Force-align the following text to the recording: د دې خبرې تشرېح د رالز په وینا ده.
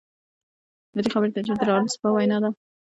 د 0.93 0.95
دې 1.03 1.09
خبرې 1.13 1.31
تشرېح 1.35 1.57
د 1.59 1.63
رالز 1.69 1.93
په 2.01 2.07
وینا 2.15 2.37
ده. 2.43 2.49